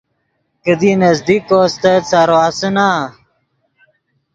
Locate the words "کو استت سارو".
1.49-2.35